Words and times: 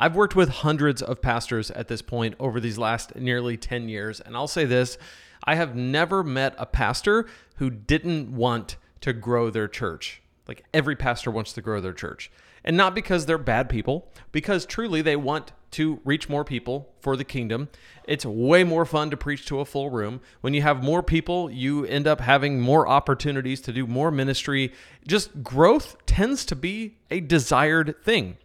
I've 0.00 0.14
worked 0.14 0.36
with 0.36 0.48
hundreds 0.48 1.02
of 1.02 1.20
pastors 1.20 1.72
at 1.72 1.88
this 1.88 2.02
point 2.02 2.36
over 2.38 2.60
these 2.60 2.78
last 2.78 3.16
nearly 3.16 3.56
10 3.56 3.88
years. 3.88 4.20
And 4.20 4.36
I'll 4.36 4.46
say 4.46 4.64
this 4.64 4.96
I 5.44 5.56
have 5.56 5.74
never 5.74 6.22
met 6.22 6.54
a 6.56 6.66
pastor 6.66 7.26
who 7.56 7.68
didn't 7.68 8.34
want 8.34 8.76
to 9.00 9.12
grow 9.12 9.50
their 9.50 9.66
church. 9.68 10.22
Like 10.46 10.64
every 10.72 10.94
pastor 10.94 11.30
wants 11.30 11.52
to 11.54 11.60
grow 11.60 11.80
their 11.80 11.92
church. 11.92 12.30
And 12.64 12.76
not 12.76 12.94
because 12.94 13.26
they're 13.26 13.38
bad 13.38 13.68
people, 13.68 14.10
because 14.32 14.66
truly 14.66 15.02
they 15.02 15.16
want 15.16 15.52
to 15.72 16.00
reach 16.04 16.28
more 16.28 16.44
people 16.44 16.88
for 17.00 17.16
the 17.16 17.24
kingdom. 17.24 17.68
It's 18.04 18.24
way 18.24 18.64
more 18.64 18.84
fun 18.84 19.10
to 19.10 19.16
preach 19.16 19.46
to 19.46 19.60
a 19.60 19.64
full 19.64 19.90
room. 19.90 20.20
When 20.40 20.54
you 20.54 20.62
have 20.62 20.82
more 20.82 21.02
people, 21.02 21.50
you 21.50 21.84
end 21.84 22.06
up 22.06 22.20
having 22.20 22.60
more 22.60 22.88
opportunities 22.88 23.60
to 23.62 23.72
do 23.72 23.86
more 23.86 24.10
ministry. 24.10 24.72
Just 25.06 25.42
growth 25.42 25.96
tends 26.06 26.44
to 26.46 26.56
be 26.56 26.96
a 27.10 27.20
desired 27.20 27.96
thing. 28.02 28.38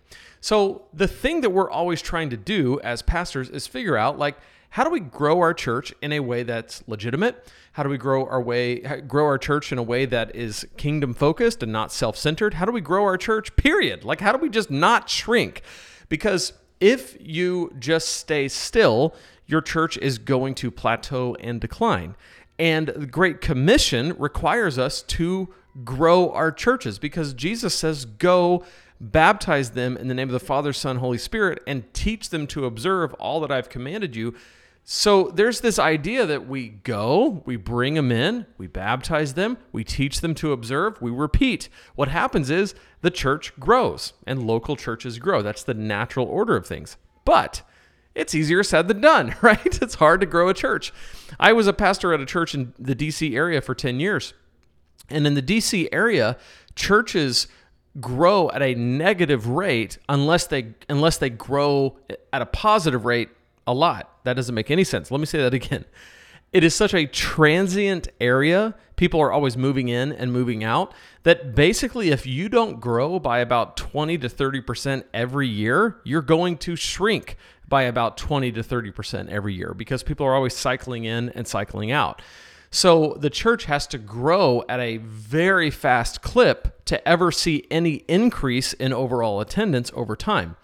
So, 0.43 0.81
the 0.93 1.07
thing 1.07 1.39
that 1.39 1.51
we're 1.51 1.71
always 1.71 2.01
trying 2.01 2.29
to 2.31 2.35
do 2.35 2.77
as 2.81 3.01
pastors 3.01 3.49
is 3.49 3.65
figure 3.65 3.95
out 3.95 4.19
like 4.19 4.35
how 4.71 4.83
do 4.83 4.89
we 4.89 4.99
grow 4.99 5.39
our 5.39 5.53
church 5.53 5.93
in 6.01 6.11
a 6.11 6.19
way 6.19 6.43
that's 6.43 6.83
legitimate? 6.85 7.49
How 7.71 7.83
do 7.83 7.87
we 7.87 7.97
grow 7.97 8.25
our 8.25 8.41
way 8.41 8.79
grow 9.07 9.23
our 9.23 9.37
church 9.37 9.71
in 9.71 9.77
a 9.77 9.83
way 9.83 10.05
that 10.05 10.35
is 10.35 10.67
kingdom 10.75 11.13
focused 11.13 11.63
and 11.63 11.71
not 11.71 11.93
self-centered? 11.93 12.55
How 12.55 12.65
do 12.65 12.73
we 12.73 12.81
grow 12.81 13.05
our 13.05 13.15
church 13.15 13.55
period? 13.55 14.03
Like 14.03 14.19
how 14.19 14.33
do 14.33 14.37
we 14.37 14.49
just 14.49 14.69
not 14.69 15.09
shrink? 15.09 15.61
Because 16.09 16.51
if 16.81 17.15
you 17.21 17.73
just 17.79 18.09
stay 18.09 18.49
still, 18.49 19.15
your 19.45 19.61
church 19.61 19.95
is 19.99 20.17
going 20.17 20.55
to 20.55 20.69
plateau 20.71 21.37
and 21.39 21.61
decline. 21.61 22.17
And 22.59 22.89
the 22.89 23.07
Great 23.07 23.39
Commission 23.39 24.13
requires 24.17 24.77
us 24.77 25.03
to 25.03 25.53
grow 25.85 26.31
our 26.31 26.51
churches 26.51 26.99
because 26.99 27.33
Jesus 27.33 27.73
says, 27.73 28.03
Go 28.03 28.65
baptize 29.11 29.71
them 29.71 29.97
in 29.97 30.07
the 30.07 30.13
name 30.13 30.29
of 30.29 30.33
the 30.33 30.39
Father, 30.39 30.73
Son, 30.73 30.97
Holy 30.97 31.17
Spirit, 31.17 31.61
and 31.67 31.91
teach 31.93 32.29
them 32.29 32.47
to 32.47 32.65
observe 32.65 33.13
all 33.15 33.39
that 33.41 33.51
I've 33.51 33.69
commanded 33.69 34.15
you. 34.15 34.33
So 34.85 35.31
there's 35.33 35.61
this 35.61 35.79
idea 35.79 36.25
that 36.25 36.47
we 36.47 36.69
go, 36.69 37.41
we 37.45 37.55
bring 37.55 37.93
them 37.93 38.11
in, 38.11 38.45
we 38.57 38.67
baptize 38.67 39.33
them, 39.33 39.57
we 39.71 39.83
teach 39.83 40.19
them 40.19 40.35
to 40.35 40.51
observe, 40.51 41.01
we 41.01 41.09
repeat. 41.09 41.69
What 41.95 42.09
happens 42.09 42.49
is 42.49 42.75
the 43.01 43.11
church 43.11 43.57
grows 43.59 44.13
and 44.27 44.45
local 44.45 44.75
churches 44.75 45.19
grow. 45.19 45.41
That's 45.41 45.63
the 45.63 45.73
natural 45.73 46.27
order 46.27 46.57
of 46.57 46.67
things. 46.67 46.97
But 47.23 47.61
it's 48.13 48.35
easier 48.35 48.61
said 48.61 48.89
than 48.89 48.99
done, 48.99 49.35
right? 49.41 49.81
It's 49.81 49.95
hard 49.95 50.19
to 50.19 50.25
grow 50.25 50.49
a 50.49 50.53
church. 50.53 50.93
I 51.39 51.53
was 51.53 51.67
a 51.67 51.73
pastor 51.73 52.13
at 52.13 52.19
a 52.19 52.25
church 52.25 52.53
in 52.53 52.73
the 52.77 52.95
DC 52.95 53.35
area 53.35 53.61
for 53.61 53.73
10 53.73 54.01
years. 54.01 54.33
And 55.09 55.25
in 55.25 55.33
the 55.33 55.41
DC 55.41 55.87
area, 55.91 56.37
churches 56.75 57.47
grow 57.99 58.49
at 58.51 58.61
a 58.61 58.75
negative 58.75 59.47
rate 59.47 59.97
unless 60.09 60.47
they 60.47 60.73
unless 60.89 61.17
they 61.17 61.29
grow 61.29 61.97
at 62.31 62.41
a 62.41 62.45
positive 62.45 63.05
rate 63.05 63.29
a 63.67 63.73
lot. 63.73 64.09
That 64.23 64.33
doesn't 64.33 64.55
make 64.55 64.71
any 64.71 64.83
sense. 64.83 65.11
Let 65.11 65.19
me 65.19 65.25
say 65.25 65.39
that 65.39 65.53
again. 65.53 65.85
It 66.51 66.63
is 66.63 66.75
such 66.75 66.93
a 66.93 67.07
transient 67.07 68.09
area. 68.21 68.75
People 68.95 69.19
are 69.19 69.31
always 69.31 69.57
moving 69.57 69.87
in 69.87 70.11
and 70.11 70.31
moving 70.31 70.63
out 70.63 70.93
that 71.23 71.55
basically, 71.55 72.11
if 72.11 72.27
you 72.27 72.47
don't 72.47 72.79
grow 72.79 73.17
by 73.17 73.39
about 73.39 73.75
20 73.75 74.19
to 74.19 74.29
30% 74.29 75.03
every 75.15 75.47
year, 75.47 75.99
you're 76.03 76.21
going 76.21 76.57
to 76.57 76.75
shrink 76.75 77.37
by 77.67 77.83
about 77.83 78.17
20 78.17 78.51
to 78.51 78.61
30% 78.61 79.29
every 79.29 79.55
year 79.55 79.73
because 79.73 80.03
people 80.03 80.27
are 80.27 80.35
always 80.35 80.55
cycling 80.55 81.05
in 81.05 81.29
and 81.29 81.47
cycling 81.47 81.91
out. 81.91 82.21
So 82.73 83.15
the 83.19 83.29
church 83.29 83.65
has 83.65 83.85
to 83.87 83.99
grow 83.99 84.63
at 84.67 84.79
a 84.79 84.97
very 84.97 85.69
fast 85.69 86.23
clip 86.23 86.83
to 86.85 87.07
ever 87.07 87.31
see 87.31 87.67
any 87.69 88.03
increase 88.07 88.73
in 88.73 88.91
overall 88.91 89.39
attendance 89.39 89.91
over 89.93 90.15
time. 90.15 90.55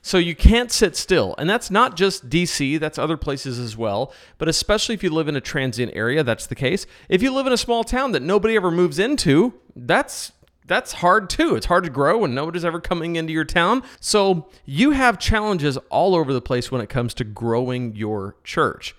So 0.00 0.16
you 0.16 0.36
can't 0.36 0.70
sit 0.70 0.94
still. 0.94 1.34
And 1.38 1.50
that's 1.50 1.68
not 1.68 1.96
just 1.96 2.30
DC, 2.30 2.78
that's 2.78 2.98
other 2.98 3.16
places 3.16 3.58
as 3.58 3.76
well. 3.76 4.12
But 4.38 4.46
especially 4.46 4.94
if 4.94 5.02
you 5.02 5.10
live 5.10 5.26
in 5.26 5.34
a 5.34 5.40
transient 5.40 5.90
area, 5.96 6.22
that's 6.22 6.46
the 6.46 6.54
case. 6.54 6.86
If 7.08 7.20
you 7.20 7.34
live 7.34 7.48
in 7.48 7.52
a 7.52 7.56
small 7.56 7.82
town 7.82 8.12
that 8.12 8.22
nobody 8.22 8.54
ever 8.54 8.70
moves 8.70 9.00
into, 9.00 9.52
that's 9.74 10.30
that's 10.66 10.92
hard 10.92 11.28
too. 11.28 11.56
It's 11.56 11.66
hard 11.66 11.82
to 11.82 11.90
grow 11.90 12.18
when 12.18 12.32
nobody's 12.32 12.64
ever 12.64 12.80
coming 12.80 13.16
into 13.16 13.32
your 13.32 13.44
town. 13.44 13.82
So 13.98 14.48
you 14.64 14.92
have 14.92 15.18
challenges 15.18 15.78
all 15.90 16.14
over 16.14 16.32
the 16.32 16.40
place 16.40 16.70
when 16.70 16.80
it 16.80 16.88
comes 16.88 17.12
to 17.14 17.24
growing 17.24 17.96
your 17.96 18.36
church. 18.44 18.94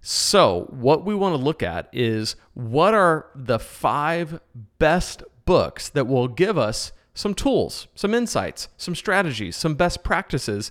So, 0.00 0.66
what 0.70 1.04
we 1.04 1.14
want 1.14 1.36
to 1.36 1.42
look 1.42 1.62
at 1.62 1.88
is 1.92 2.36
what 2.54 2.94
are 2.94 3.26
the 3.34 3.58
five 3.58 4.40
best 4.78 5.22
books 5.44 5.88
that 5.88 6.06
will 6.06 6.28
give 6.28 6.56
us 6.56 6.92
some 7.14 7.34
tools, 7.34 7.88
some 7.94 8.14
insights, 8.14 8.68
some 8.76 8.94
strategies, 8.94 9.56
some 9.56 9.74
best 9.74 10.04
practices 10.04 10.70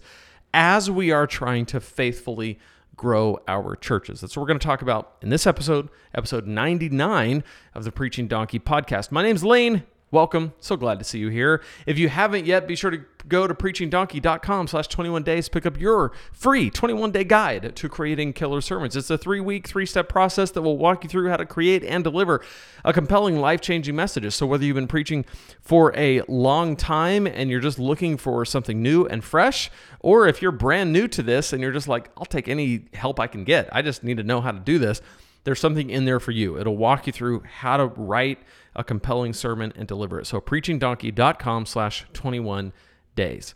as 0.53 0.89
we 0.89 1.11
are 1.11 1.27
trying 1.27 1.65
to 1.65 1.79
faithfully 1.79 2.57
grow 2.95 3.39
our 3.47 3.75
churches. 3.75 4.21
That's 4.21 4.35
what 4.35 4.41
we're 4.41 4.47
going 4.47 4.59
to 4.59 4.65
talk 4.65 4.81
about 4.81 5.17
in 5.21 5.29
this 5.29 5.45
episode, 5.45 5.89
episode 6.15 6.47
99 6.47 7.43
of 7.75 7.83
the 7.83 7.91
Preaching 7.91 8.27
Donkey 8.27 8.59
podcast. 8.59 9.11
My 9.11 9.23
name's 9.23 9.43
Lane. 9.43 9.83
Welcome. 10.09 10.53
So 10.61 10.77
glad 10.77 10.99
to 10.99 11.05
see 11.05 11.19
you 11.19 11.27
here. 11.27 11.61
If 11.85 11.99
you 11.99 12.07
haven't 12.07 12.45
yet, 12.45 12.65
be 12.65 12.77
sure 12.77 12.91
to 12.91 13.01
go 13.27 13.45
to 13.45 13.53
preachingdonkey.com 13.53 14.67
slash 14.69 14.87
21 14.87 15.23
days, 15.23 15.49
pick 15.49 15.65
up 15.65 15.77
your 15.77 16.13
free 16.31 16.69
21 16.69 17.11
day 17.11 17.25
guide 17.25 17.75
to 17.75 17.89
creating 17.89 18.31
killer 18.31 18.61
sermons. 18.61 18.95
It's 18.95 19.09
a 19.09 19.17
three 19.17 19.41
week, 19.41 19.67
three 19.67 19.85
step 19.85 20.07
process 20.07 20.51
that 20.51 20.61
will 20.61 20.77
walk 20.77 21.03
you 21.03 21.09
through 21.09 21.27
how 21.27 21.35
to 21.35 21.45
create 21.45 21.83
and 21.83 22.05
deliver 22.05 22.41
a 22.85 22.93
compelling, 22.93 23.41
life 23.41 23.59
changing 23.59 23.97
messages. 23.97 24.33
So 24.33 24.45
whether 24.45 24.63
you've 24.63 24.75
been 24.75 24.87
preaching 24.87 25.25
for 25.59 25.93
a 25.97 26.21
long 26.29 26.77
time 26.77 27.27
and 27.27 27.49
you're 27.49 27.59
just 27.59 27.77
looking 27.77 28.15
for 28.15 28.45
something 28.45 28.81
new 28.81 29.05
and 29.05 29.21
fresh, 29.21 29.69
or 29.99 30.25
if 30.25 30.41
you're 30.41 30.53
brand 30.53 30.93
new 30.93 31.09
to 31.09 31.21
this 31.21 31.51
and 31.51 31.61
you're 31.61 31.73
just 31.73 31.89
like, 31.89 32.09
I'll 32.15 32.25
take 32.25 32.47
any 32.47 32.85
help 32.93 33.19
I 33.19 33.27
can 33.27 33.43
get, 33.43 33.67
I 33.73 33.81
just 33.81 34.05
need 34.05 34.15
to 34.17 34.23
know 34.23 34.39
how 34.39 34.53
to 34.53 34.59
do 34.59 34.79
this 34.79 35.01
there's 35.47 35.61
something 35.61 35.89
in 35.89 36.03
there 36.03 36.19
for 36.19 36.31
you. 36.31 36.59
It'll 36.59 36.75
walk 36.75 37.07
you 37.07 37.13
through 37.13 37.39
how 37.39 37.77
to 37.77 37.85
write 37.85 38.39
a 38.75 38.83
compelling 38.83 39.31
sermon 39.31 39.71
and 39.77 39.87
deliver 39.87 40.19
it. 40.19 40.27
So 40.27 40.41
preachingdonkey.com 40.41 41.65
slash 41.65 42.05
21 42.11 42.73
days. 43.15 43.55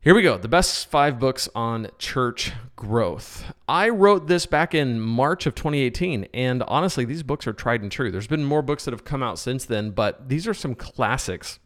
Here 0.00 0.14
we 0.14 0.22
go. 0.22 0.38
The 0.38 0.48
best 0.48 0.90
five 0.90 1.18
books 1.18 1.46
on 1.54 1.88
church 1.98 2.52
growth. 2.74 3.52
I 3.68 3.90
wrote 3.90 4.28
this 4.28 4.46
back 4.46 4.74
in 4.74 4.98
March 4.98 5.44
of 5.44 5.54
2018, 5.54 6.26
and 6.32 6.62
honestly, 6.62 7.04
these 7.04 7.22
books 7.22 7.46
are 7.46 7.52
tried 7.52 7.82
and 7.82 7.92
true. 7.92 8.10
There's 8.10 8.26
been 8.26 8.46
more 8.46 8.62
books 8.62 8.86
that 8.86 8.92
have 8.92 9.04
come 9.04 9.22
out 9.22 9.38
since 9.38 9.66
then, 9.66 9.90
but 9.90 10.30
these 10.30 10.48
are 10.48 10.54
some 10.54 10.74
classics 10.74 11.58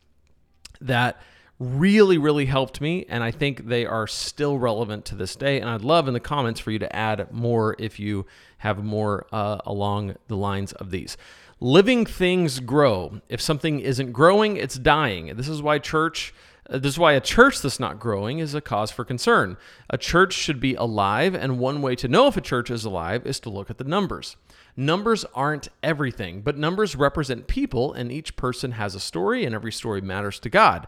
that 0.81 1.23
really, 1.63 2.19
really 2.19 2.47
helped 2.47 2.81
me. 2.81 3.07
And 3.09 3.23
I 3.23 3.31
think 3.31 3.67
they 3.67 3.87
are 3.87 4.07
still 4.07 4.59
relevant 4.59 5.05
to 5.07 5.15
this 5.15 5.37
day. 5.37 5.61
And 5.61 5.71
I'd 5.71 5.83
love 5.83 6.09
in 6.09 6.15
the 6.15 6.21
comments 6.21 6.61
for 6.61 6.71
you 6.71 6.79
to 6.81 6.95
add 6.95 7.33
more 7.33 7.77
if 7.79 8.01
you 8.01 8.27
have 8.59 8.83
more 8.83 9.27
uh, 9.33 9.59
along 9.65 10.17
the 10.29 10.37
lines 10.37 10.73
of 10.73 10.91
these. 10.91 11.17
Living 11.61 12.05
things 12.05 12.59
grow. 12.59 13.21
If 13.29 13.41
something 13.41 13.81
isn't 13.81 14.13
growing, 14.13 14.57
it's 14.57 14.75
dying. 14.75 15.37
This 15.37 15.49
is 15.49 15.63
why 15.63 15.79
church. 15.79 16.35
Uh, 16.69 16.79
this 16.79 16.95
is 16.95 16.99
why 16.99 17.13
a 17.13 17.21
church 17.21 17.61
that's 17.61 17.81
not 17.81 18.01
growing 18.01 18.39
is 18.39 18.55
a 18.55 18.61
cause 18.61 18.91
for 18.91 19.05
concern. 19.05 19.57
A 19.91 19.99
church 19.99 20.33
should 20.33 20.59
be 20.61 20.75
alive, 20.75 21.35
and 21.35 21.59
one 21.59 21.83
way 21.83 21.95
to 21.97 22.09
know 22.09 22.27
if 22.27 22.37
a 22.37 22.41
church 22.41 22.71
is 22.71 22.85
alive 22.85 23.27
is 23.27 23.41
to 23.41 23.51
look 23.51 23.71
at 23.71 23.79
the 23.79 23.85
numbers. 23.85 24.37
Numbers 24.77 25.25
aren't 25.35 25.69
everything, 25.83 26.41
but 26.41 26.57
numbers 26.57 26.97
represent 26.97 27.47
people, 27.47 27.93
and 27.93 28.11
each 28.11 28.37
person 28.37 28.73
has 28.73 28.95
a 28.95 29.01
story, 29.01 29.45
and 29.45 29.55
every 29.55 29.73
story 29.73 30.01
matters 30.01 30.39
to 30.41 30.49
God. 30.49 30.87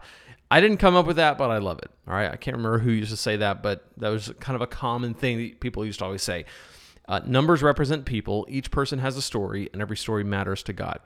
I 0.49 0.61
didn't 0.61 0.77
come 0.77 0.95
up 0.95 1.05
with 1.05 1.15
that, 1.15 1.37
but 1.37 1.49
I 1.49 1.57
love 1.57 1.79
it. 1.79 1.89
All 2.07 2.13
right. 2.13 2.31
I 2.31 2.35
can't 2.35 2.55
remember 2.55 2.79
who 2.79 2.91
used 2.91 3.11
to 3.11 3.17
say 3.17 3.37
that, 3.37 3.63
but 3.63 3.85
that 3.97 4.09
was 4.09 4.31
kind 4.39 4.55
of 4.55 4.61
a 4.61 4.67
common 4.67 5.13
thing 5.13 5.37
that 5.37 5.59
people 5.59 5.85
used 5.85 5.99
to 5.99 6.05
always 6.05 6.23
say. 6.23 6.45
Uh, 7.07 7.21
numbers 7.25 7.61
represent 7.61 8.05
people, 8.05 8.47
each 8.49 8.71
person 8.71 8.97
has 8.99 9.15
a 9.15 9.21
story, 9.21 9.69
and 9.73 9.81
every 9.81 9.97
story 9.97 10.23
matters 10.23 10.63
to 10.63 10.73
God. 10.73 10.99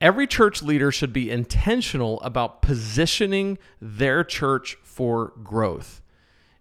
Every 0.00 0.26
church 0.26 0.62
leader 0.62 0.90
should 0.90 1.12
be 1.12 1.30
intentional 1.30 2.20
about 2.22 2.62
positioning 2.62 3.58
their 3.80 4.24
church 4.24 4.76
for 4.82 5.34
growth. 5.44 6.00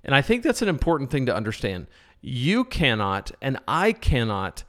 And 0.03 0.13
I 0.13 0.21
think 0.21 0.43
that's 0.43 0.61
an 0.61 0.67
important 0.67 1.09
thing 1.09 1.25
to 1.25 1.35
understand. 1.35 1.87
You 2.21 2.63
cannot, 2.63 3.31
and 3.41 3.57
I 3.67 3.91
cannot, 3.91 4.63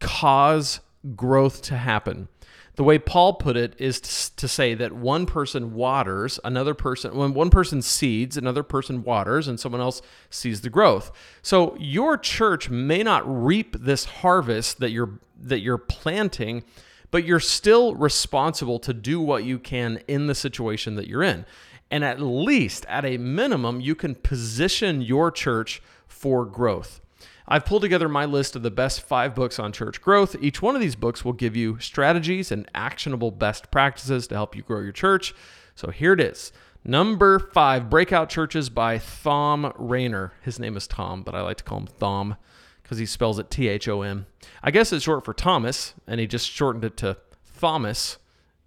cause 0.00 0.80
growth 1.14 1.62
to 1.62 1.76
happen. 1.76 2.28
The 2.76 2.84
way 2.84 2.98
Paul 2.98 3.34
put 3.34 3.56
it 3.56 3.74
is 3.78 4.00
to 4.00 4.46
say 4.46 4.74
that 4.74 4.92
one 4.92 5.24
person 5.24 5.74
waters, 5.74 6.38
another 6.44 6.74
person, 6.74 7.16
when 7.16 7.32
one 7.32 7.48
person 7.48 7.80
seeds, 7.80 8.36
another 8.36 8.62
person 8.62 9.02
waters, 9.02 9.48
and 9.48 9.58
someone 9.58 9.80
else 9.80 10.02
sees 10.28 10.60
the 10.60 10.68
growth. 10.68 11.10
So 11.40 11.74
your 11.80 12.18
church 12.18 12.68
may 12.68 13.02
not 13.02 13.24
reap 13.26 13.76
this 13.80 14.04
harvest 14.04 14.78
that 14.80 14.90
you're 14.90 15.18
that 15.40 15.60
you're 15.60 15.78
planting, 15.78 16.64
but 17.10 17.24
you're 17.24 17.40
still 17.40 17.94
responsible 17.94 18.78
to 18.80 18.92
do 18.92 19.20
what 19.20 19.44
you 19.44 19.58
can 19.58 20.00
in 20.06 20.26
the 20.26 20.34
situation 20.34 20.96
that 20.96 21.08
you're 21.08 21.22
in. 21.22 21.46
And 21.90 22.04
at 22.04 22.20
least, 22.20 22.84
at 22.88 23.04
a 23.04 23.16
minimum, 23.16 23.80
you 23.80 23.94
can 23.94 24.14
position 24.14 25.00
your 25.00 25.30
church 25.30 25.82
for 26.06 26.44
growth. 26.44 27.00
I've 27.48 27.64
pulled 27.64 27.82
together 27.82 28.08
my 28.08 28.24
list 28.24 28.56
of 28.56 28.62
the 28.62 28.70
best 28.70 29.02
five 29.02 29.34
books 29.34 29.58
on 29.58 29.72
church 29.72 30.00
growth. 30.00 30.34
Each 30.40 30.60
one 30.60 30.74
of 30.74 30.80
these 30.80 30.96
books 30.96 31.24
will 31.24 31.32
give 31.32 31.54
you 31.54 31.78
strategies 31.78 32.50
and 32.50 32.68
actionable 32.74 33.30
best 33.30 33.70
practices 33.70 34.26
to 34.28 34.34
help 34.34 34.56
you 34.56 34.62
grow 34.62 34.80
your 34.80 34.92
church. 34.92 35.34
So 35.74 35.90
here 35.90 36.12
it 36.12 36.20
is. 36.20 36.52
Number 36.84 37.38
five, 37.38 37.90
Breakout 37.90 38.28
Churches 38.28 38.70
by 38.70 38.98
Thom 38.98 39.72
Rainer. 39.76 40.32
His 40.42 40.58
name 40.58 40.76
is 40.76 40.86
Tom, 40.86 41.22
but 41.22 41.34
I 41.34 41.40
like 41.40 41.58
to 41.58 41.64
call 41.64 41.78
him 41.78 41.86
Thom 41.86 42.36
because 42.82 42.98
he 42.98 43.06
spells 43.06 43.38
it 43.38 43.50
T 43.50 43.68
H 43.68 43.88
O 43.88 44.02
M. 44.02 44.26
I 44.62 44.70
guess 44.70 44.92
it's 44.92 45.04
short 45.04 45.24
for 45.24 45.34
Thomas, 45.34 45.94
and 46.06 46.20
he 46.20 46.26
just 46.26 46.48
shortened 46.48 46.84
it 46.84 46.96
to 46.98 47.16
Thomas. 47.60 48.18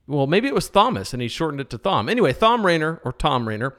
Well, 0.07 0.27
maybe 0.27 0.47
it 0.47 0.53
was 0.53 0.69
Thomas, 0.69 1.13
and 1.13 1.21
he 1.21 1.27
shortened 1.27 1.61
it 1.61 1.69
to 1.69 1.77
Thom. 1.77 2.09
Anyway, 2.09 2.33
Thom 2.33 2.65
Rainer, 2.65 2.99
or 3.05 3.13
Tom 3.13 3.47
Rainer, 3.47 3.77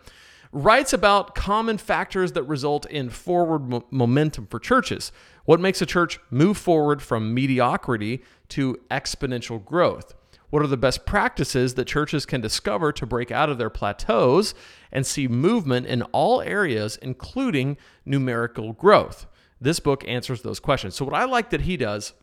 writes 0.53 0.93
about 0.93 1.35
common 1.35 1.79
factors 1.79 2.33
that 2.33 2.43
result 2.45 2.87
in 2.87 3.09
forward 3.11 3.69
mo- 3.69 3.85
momentum 3.91 4.47
for 4.47 4.59
churches. 4.59 5.13
What 5.45 5.61
makes 5.61 5.81
a 5.81 5.87
church 5.87 6.19
move 6.31 6.57
forward 6.57 7.03
from 7.03 7.35
mediocrity 7.35 8.23
to 8.51 8.79
exponential 8.91 9.65
growth? 9.65 10.15
What 10.51 10.63
are 10.63 10.69
the 10.69 10.77
best 10.77 11.07
practices 11.07 11.75
that 11.75 11.87
churches 11.87 12.27
can 12.27 12.41
discover 12.41 12.93
to 12.93 13.07
break 13.07 13.31
out 13.31 13.51
of 13.51 13.59
their 13.59 13.71
plateaus 13.71 14.55
and 14.91 15.07
see 15.07 15.29
movement 15.29 15.87
in 15.87 16.03
all 16.03 16.41
areas, 16.43 16.97
including 16.97 17.77
numerical 18.05 18.73
growth? 18.73 19.27
This 19.61 19.79
book 19.79 20.05
answers 20.09 20.43
those 20.43 20.59
questions. 20.59 20.97
So, 20.97 21.05
what 21.05 21.15
I 21.15 21.25
like 21.25 21.51
that 21.51 21.61
he 21.63 21.77
does 21.77 22.15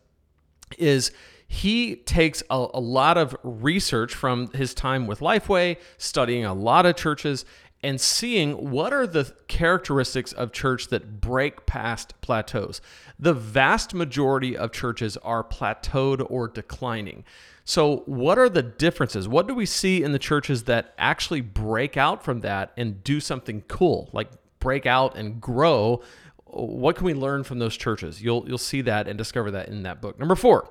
is 0.77 1.11
he 1.47 1.95
takes 1.95 2.43
a, 2.49 2.67
a, 2.73 2.79
lot 2.79 3.17
of 3.17 3.35
research 3.41 4.13
from 4.13 4.51
his 4.51 4.73
time 4.73 5.07
with 5.07 5.21
Lifeway, 5.21 5.77
studying 5.97 6.43
a 6.43 6.53
lot 6.53 6.85
of 6.85 6.97
churches, 6.97 7.45
and 7.83 8.01
seeing 8.01 8.71
what 8.71 8.91
are 8.91 9.05
the 9.05 9.33
characteristics 9.47 10.33
of 10.33 10.51
church 10.51 10.87
that 10.87 11.21
break 11.21 11.65
past 11.65 12.19
plateaus. 12.21 12.81
The 13.19 13.33
vast 13.33 13.93
majority 13.93 14.57
of 14.57 14.71
churches 14.71 15.15
are 15.17 15.43
plateaued 15.43 16.25
or 16.29 16.47
declining. 16.47 17.23
So, 17.65 18.03
what 18.05 18.39
are 18.39 18.49
the 18.49 18.63
differences? 18.63 19.27
What 19.27 19.47
do 19.47 19.53
we 19.53 19.65
see 19.65 20.01
in 20.01 20.13
the 20.13 20.19
churches 20.19 20.63
that 20.63 20.93
actually 20.97 21.41
break 21.41 21.97
out 21.97 22.23
from 22.23 22.39
that 22.41 22.71
and 22.77 23.03
do 23.03 23.19
something 23.19 23.61
cool, 23.67 24.09
like 24.13 24.29
break 24.59 24.85
out 24.85 25.17
and 25.17 25.41
grow? 25.41 26.01
What 26.45 26.95
can 26.95 27.05
we 27.05 27.13
learn 27.13 27.43
from 27.43 27.59
those 27.59 27.75
churches? 27.75 28.21
You'll 28.21 28.47
you'll 28.47 28.57
see 28.57 28.81
that 28.81 29.07
and 29.07 29.17
discover 29.17 29.51
that 29.51 29.67
in 29.67 29.83
that 29.83 30.01
book. 30.01 30.17
Number 30.17 30.35
4. 30.35 30.67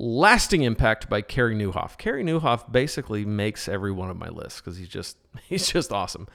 Lasting 0.00 0.62
Impact 0.62 1.08
by 1.08 1.22
Carey 1.22 1.56
Nieuwhof. 1.56 1.98
Carey 1.98 2.22
Nieuwhof 2.22 2.70
basically 2.70 3.24
makes 3.24 3.68
every 3.68 3.90
one 3.90 4.10
of 4.10 4.16
my 4.16 4.28
lists 4.28 4.60
because 4.60 4.78
he's 4.78 4.88
just 4.88 5.16
he's 5.48 5.68
just 5.68 5.92
awesome. 5.92 6.28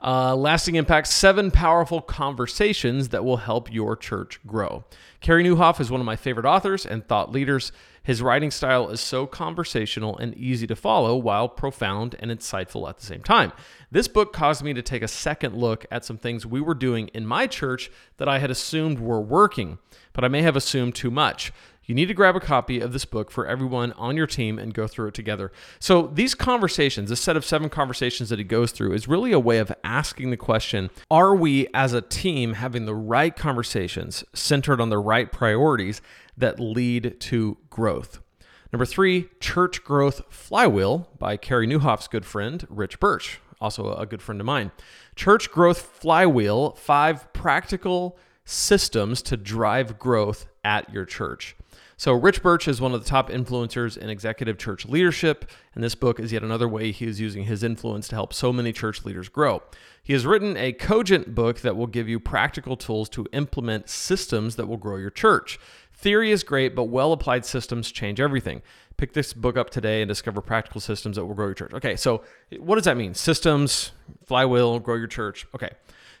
Uh, 0.00 0.36
lasting 0.36 0.76
impact 0.76 1.08
seven 1.08 1.50
powerful 1.50 2.00
conversations 2.00 3.08
that 3.08 3.24
will 3.24 3.38
help 3.38 3.72
your 3.72 3.96
church 3.96 4.38
grow. 4.46 4.84
Carey 5.20 5.42
Nieuwhof 5.42 5.80
is 5.80 5.90
one 5.90 6.00
of 6.00 6.06
my 6.06 6.14
favorite 6.14 6.46
authors 6.46 6.86
and 6.86 7.04
thought 7.08 7.32
leaders. 7.32 7.72
His 8.04 8.22
writing 8.22 8.52
style 8.52 8.90
is 8.90 9.00
so 9.00 9.26
conversational 9.26 10.16
and 10.16 10.36
easy 10.36 10.68
to 10.68 10.76
follow 10.76 11.16
while 11.16 11.48
profound 11.48 12.14
and 12.20 12.30
insightful 12.30 12.88
at 12.88 12.98
the 12.98 13.04
same 13.04 13.22
time. 13.22 13.52
This 13.90 14.06
book 14.06 14.32
caused 14.32 14.62
me 14.62 14.72
to 14.72 14.82
take 14.82 15.02
a 15.02 15.08
second 15.08 15.56
look 15.56 15.84
at 15.90 16.04
some 16.04 16.16
things 16.16 16.46
we 16.46 16.60
were 16.60 16.74
doing 16.74 17.08
in 17.08 17.26
my 17.26 17.48
church 17.48 17.90
that 18.18 18.28
I 18.28 18.38
had 18.38 18.52
assumed 18.52 19.00
were 19.00 19.20
working, 19.20 19.78
but 20.12 20.24
I 20.24 20.28
may 20.28 20.42
have 20.42 20.54
assumed 20.54 20.94
too 20.94 21.10
much. 21.10 21.52
You 21.88 21.94
need 21.94 22.08
to 22.08 22.14
grab 22.14 22.36
a 22.36 22.40
copy 22.40 22.80
of 22.80 22.92
this 22.92 23.06
book 23.06 23.30
for 23.30 23.46
everyone 23.46 23.92
on 23.92 24.14
your 24.14 24.26
team 24.26 24.58
and 24.58 24.74
go 24.74 24.86
through 24.86 25.08
it 25.08 25.14
together. 25.14 25.50
So, 25.80 26.06
these 26.06 26.34
conversations, 26.34 27.08
this 27.08 27.18
set 27.18 27.34
of 27.34 27.46
seven 27.46 27.70
conversations 27.70 28.28
that 28.28 28.38
he 28.38 28.44
goes 28.44 28.72
through, 28.72 28.92
is 28.92 29.08
really 29.08 29.32
a 29.32 29.40
way 29.40 29.56
of 29.56 29.72
asking 29.82 30.28
the 30.28 30.36
question 30.36 30.90
Are 31.10 31.34
we 31.34 31.66
as 31.72 31.94
a 31.94 32.02
team 32.02 32.52
having 32.52 32.84
the 32.84 32.94
right 32.94 33.34
conversations 33.34 34.22
centered 34.34 34.82
on 34.82 34.90
the 34.90 34.98
right 34.98 35.32
priorities 35.32 36.02
that 36.36 36.60
lead 36.60 37.18
to 37.20 37.56
growth? 37.70 38.20
Number 38.70 38.84
three, 38.84 39.30
Church 39.40 39.82
Growth 39.82 40.20
Flywheel 40.28 41.08
by 41.18 41.38
Carey 41.38 41.66
Nieuwhof's 41.66 42.06
good 42.06 42.26
friend, 42.26 42.66
Rich 42.68 43.00
Birch, 43.00 43.40
also 43.62 43.94
a 43.94 44.04
good 44.04 44.20
friend 44.20 44.42
of 44.42 44.46
mine. 44.46 44.72
Church 45.16 45.50
Growth 45.50 45.80
Flywheel 45.80 46.72
Five 46.72 47.32
Practical 47.32 48.18
Systems 48.50 49.20
to 49.20 49.36
Drive 49.36 49.98
Growth 49.98 50.46
at 50.64 50.90
Your 50.90 51.04
Church. 51.04 51.54
So, 51.98 52.14
Rich 52.14 52.42
Birch 52.42 52.66
is 52.66 52.80
one 52.80 52.94
of 52.94 53.04
the 53.04 53.08
top 53.08 53.28
influencers 53.28 53.98
in 53.98 54.08
executive 54.08 54.56
church 54.56 54.86
leadership, 54.86 55.50
and 55.74 55.84
this 55.84 55.94
book 55.94 56.18
is 56.18 56.32
yet 56.32 56.42
another 56.42 56.66
way 56.66 56.90
he 56.90 57.04
is 57.04 57.20
using 57.20 57.44
his 57.44 57.62
influence 57.62 58.08
to 58.08 58.14
help 58.14 58.32
so 58.32 58.50
many 58.50 58.72
church 58.72 59.04
leaders 59.04 59.28
grow. 59.28 59.62
He 60.02 60.14
has 60.14 60.24
written 60.24 60.56
a 60.56 60.72
cogent 60.72 61.34
book 61.34 61.60
that 61.60 61.76
will 61.76 61.86
give 61.86 62.08
you 62.08 62.18
practical 62.18 62.74
tools 62.74 63.10
to 63.10 63.26
implement 63.34 63.90
systems 63.90 64.56
that 64.56 64.66
will 64.66 64.78
grow 64.78 64.96
your 64.96 65.10
church. 65.10 65.60
Theory 65.92 66.30
is 66.30 66.42
great, 66.42 66.74
but 66.74 66.84
well 66.84 67.12
applied 67.12 67.44
systems 67.44 67.92
change 67.92 68.18
everything. 68.18 68.62
Pick 68.96 69.12
this 69.12 69.34
book 69.34 69.58
up 69.58 69.68
today 69.68 70.00
and 70.00 70.08
discover 70.08 70.40
practical 70.40 70.80
systems 70.80 71.16
that 71.16 71.26
will 71.26 71.34
grow 71.34 71.48
your 71.48 71.54
church. 71.54 71.74
Okay, 71.74 71.96
so 71.96 72.24
what 72.58 72.76
does 72.76 72.84
that 72.84 72.96
mean? 72.96 73.12
Systems, 73.12 73.92
flywheel, 74.24 74.78
grow 74.78 74.94
your 74.94 75.06
church. 75.06 75.46
Okay 75.54 75.72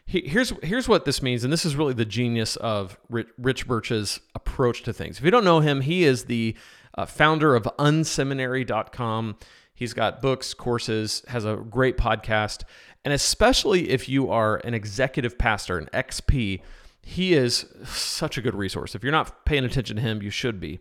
here's 0.08 0.52
here's 0.62 0.88
what 0.88 1.04
this 1.04 1.22
means, 1.22 1.44
and 1.44 1.52
this 1.52 1.66
is 1.66 1.76
really 1.76 1.92
the 1.92 2.04
genius 2.04 2.56
of 2.56 2.98
Rich 3.10 3.68
Birch's 3.68 4.20
approach 4.34 4.82
to 4.84 4.92
things. 4.92 5.18
If 5.18 5.24
you 5.24 5.30
don't 5.30 5.44
know 5.44 5.60
him, 5.60 5.82
he 5.82 6.04
is 6.04 6.24
the 6.24 6.56
uh, 6.96 7.04
founder 7.06 7.54
of 7.54 7.64
unseminary.com. 7.78 9.36
He's 9.74 9.92
got 9.92 10.22
books, 10.22 10.54
courses, 10.54 11.22
has 11.28 11.44
a 11.44 11.56
great 11.56 11.98
podcast, 11.98 12.64
and 13.04 13.12
especially 13.12 13.90
if 13.90 14.08
you 14.08 14.30
are 14.30 14.56
an 14.64 14.74
executive 14.74 15.38
pastor, 15.38 15.78
an 15.78 15.88
XP, 15.92 16.62
he 17.02 17.34
is 17.34 17.66
such 17.84 18.38
a 18.38 18.42
good 18.42 18.54
resource. 18.54 18.94
If 18.94 19.02
you're 19.02 19.12
not 19.12 19.44
paying 19.44 19.64
attention 19.64 19.96
to 19.96 20.02
him, 20.02 20.22
you 20.22 20.30
should 20.30 20.58
be. 20.58 20.80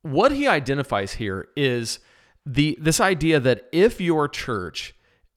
What 0.00 0.32
he 0.32 0.48
identifies 0.48 1.12
here 1.14 1.48
is 1.54 2.00
the 2.44 2.76
this 2.80 2.98
idea 2.98 3.38
that 3.40 3.68
if 3.72 4.00
your 4.00 4.26
church 4.26 4.94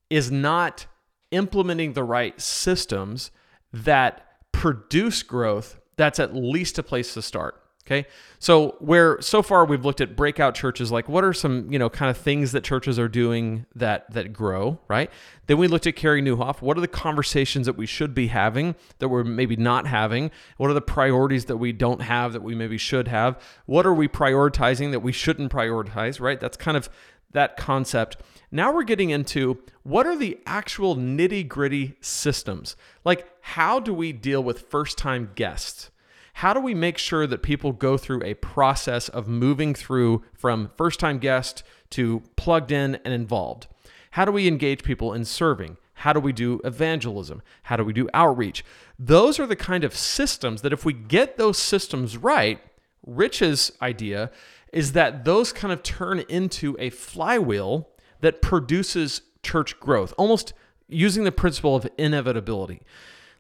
is 0.10 0.32
not 0.32 0.88
implementing 1.36 1.94
the 1.94 2.04
right 2.04 2.40
systems 2.40 3.32
that 3.74 4.26
produce 4.52 5.24
growth, 5.24 5.80
that's 5.98 6.20
at 6.20 6.36
least 6.36 6.80
a 6.80 6.84
place 6.84 7.14
to 7.14 7.22
start. 7.22 7.62
Okay. 7.88 8.08
So 8.40 8.78
where 8.80 9.22
so 9.22 9.44
far 9.44 9.64
we've 9.64 9.86
looked 9.86 10.02
at 10.02 10.16
breakout 10.16 10.56
churches, 10.56 10.92
like 10.92 11.08
what 11.08 11.24
are 11.24 11.34
some, 11.34 11.72
you 11.72 11.78
know, 11.78 11.88
kind 11.88 12.10
of 12.10 12.18
things 12.18 12.52
that 12.54 12.64
churches 12.64 12.98
are 12.98 13.08
doing 13.08 13.68
that 13.76 14.12
that 14.12 14.34
grow, 14.34 14.80
right? 14.88 15.12
Then 15.46 15.60
we 15.60 15.68
looked 15.68 15.86
at 15.86 15.96
Carey 15.96 16.20
Nieuwhof. 16.20 16.62
What 16.62 16.80
are 16.80 16.82
the 16.82 16.88
conversations 16.88 17.68
that 17.68 17.78
we 17.78 17.86
should 17.86 18.16
be 18.16 18.28
having 18.28 18.74
that 18.98 19.10
we're 19.10 19.24
maybe 19.24 19.56
not 19.56 19.86
having? 19.86 20.32
What 20.58 20.72
are 20.72 20.74
the 20.74 20.82
priorities 20.82 21.46
that 21.46 21.58
we 21.58 21.74
don't 21.74 22.02
have 22.02 22.34
that 22.34 22.42
we 22.42 22.56
maybe 22.56 22.80
should 22.80 23.08
have? 23.08 23.40
What 23.68 23.86
are 23.86 23.94
we 23.94 24.08
prioritizing 24.08 24.90
that 24.90 25.02
we 25.02 25.12
shouldn't 25.12 25.52
prioritize, 25.52 26.20
right? 26.20 26.40
That's 26.40 26.58
kind 26.58 26.78
of 26.78 26.90
that 27.32 27.58
concept. 27.58 28.18
Now 28.52 28.74
we're 28.74 28.84
getting 28.84 29.10
into 29.10 29.62
what 29.84 30.08
are 30.08 30.18
the 30.18 30.40
actual 30.46 30.96
nitty 30.96 31.48
gritty 31.48 31.96
systems? 32.00 32.76
Like, 33.04 33.28
how 33.42 33.80
do 33.80 33.94
we 33.94 34.12
deal 34.12 34.44
with 34.44 34.70
first 34.70 34.98
time 34.98 35.32
guests? 35.36 35.92
How 36.36 36.54
do 36.54 36.60
we 36.60 36.74
make 36.74 36.98
sure 36.98 37.28
that 37.28 37.44
people 37.44 37.72
go 37.72 37.98
through 37.98 38.24
a 38.24 38.34
process 38.36 39.08
of 39.08 39.28
moving 39.28 39.74
through 39.74 40.24
from 40.34 40.72
first 40.76 41.00
time 41.00 41.18
guest 41.18 41.64
to 41.92 42.24
plugged 42.36 42.72
in 42.72 42.96
and 43.06 43.14
involved? 43.14 43.68
How 44.12 44.26
do 44.26 44.32
we 44.32 44.48
engage 44.48 44.84
people 44.84 45.14
in 45.14 45.26
serving? 45.26 45.78
How 46.00 46.12
do 46.12 46.20
we 46.20 46.34
do 46.34 46.60
evangelism? 46.64 47.42
How 47.64 47.78
do 47.78 47.84
we 47.84 47.94
do 47.94 48.10
outreach? 48.14 48.66
Those 49.00 49.40
are 49.40 49.48
the 49.48 49.56
kind 49.56 49.84
of 49.84 49.96
systems 49.96 50.62
that, 50.62 50.74
if 50.74 50.84
we 50.84 50.94
get 50.94 51.38
those 51.38 51.58
systems 51.58 52.18
right, 52.18 52.60
Rich's 53.06 53.72
idea 53.82 54.32
is 54.76 54.92
that 54.92 55.24
those 55.24 55.54
kind 55.54 55.72
of 55.72 55.82
turn 55.82 56.20
into 56.28 56.76
a 56.78 56.90
flywheel 56.90 57.88
that 58.20 58.42
produces 58.42 59.22
church 59.42 59.80
growth, 59.80 60.14
almost 60.18 60.52
using 60.90 61.24
the 61.24 61.32
principle 61.32 61.78
of 61.78 61.88
inevitability. 61.98 62.82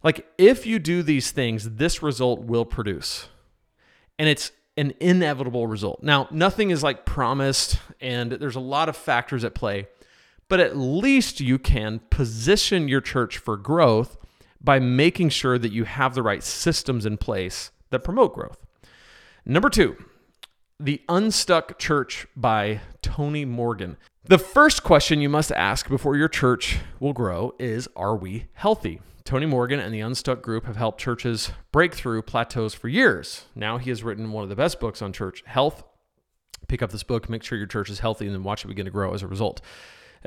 Like, 0.01 0.25
if 0.37 0.65
you 0.65 0.79
do 0.79 1.03
these 1.03 1.31
things, 1.31 1.71
this 1.71 2.01
result 2.01 2.43
will 2.43 2.63
produce. 2.63 3.27
And 4.17 4.29
it's 4.29 4.53
an 4.77 4.93
inevitable 5.01 5.67
result. 5.67 6.01
Now, 6.01 6.29
nothing 6.31 6.69
is 6.69 6.81
like 6.81 7.05
promised, 7.05 7.79
and 7.99 8.31
there's 8.31 8.55
a 8.55 8.61
lot 8.61 8.87
of 8.87 8.95
factors 8.95 9.43
at 9.43 9.53
play, 9.53 9.87
but 10.47 10.61
at 10.61 10.77
least 10.77 11.41
you 11.41 11.59
can 11.59 11.99
position 12.09 12.87
your 12.87 13.01
church 13.01 13.37
for 13.39 13.57
growth 13.57 14.17
by 14.61 14.79
making 14.79 15.29
sure 15.29 15.57
that 15.57 15.73
you 15.73 15.83
have 15.83 16.15
the 16.15 16.23
right 16.23 16.43
systems 16.43 17.05
in 17.05 17.17
place 17.17 17.71
that 17.89 18.05
promote 18.05 18.33
growth. 18.33 18.65
Number 19.45 19.69
two, 19.69 19.97
the 20.79 21.01
Unstuck 21.07 21.79
Church 21.79 22.27
by 22.35 22.81
Tony 23.01 23.45
Morgan. 23.45 23.97
The 24.25 24.37
first 24.37 24.83
question 24.83 25.21
you 25.21 25.29
must 25.29 25.51
ask 25.51 25.87
before 25.87 26.17
your 26.17 26.27
church 26.27 26.79
will 26.99 27.13
grow 27.13 27.53
is 27.59 27.87
Are 27.95 28.15
we 28.15 28.47
healthy? 28.53 29.01
Tony 29.23 29.45
Morgan 29.45 29.79
and 29.79 29.93
the 29.93 30.01
Unstuck 30.01 30.41
Group 30.41 30.65
have 30.65 30.75
helped 30.75 30.99
churches 30.99 31.51
break 31.71 31.95
through 31.95 32.21
plateaus 32.23 32.73
for 32.73 32.89
years. 32.89 33.45
Now 33.55 33.77
he 33.77 33.89
has 33.89 34.03
written 34.03 34.31
one 34.31 34.43
of 34.43 34.49
the 34.49 34.55
best 34.55 34.79
books 34.79 35.01
on 35.01 35.13
church 35.13 35.43
health. 35.45 35.83
Pick 36.67 36.81
up 36.81 36.91
this 36.91 37.03
book, 37.03 37.29
make 37.29 37.43
sure 37.43 37.57
your 37.57 37.67
church 37.67 37.89
is 37.89 37.99
healthy, 37.99 38.25
and 38.25 38.35
then 38.35 38.43
watch 38.43 38.65
it 38.65 38.67
begin 38.67 38.85
to 38.85 38.91
grow 38.91 39.13
as 39.13 39.23
a 39.23 39.27
result. 39.27 39.61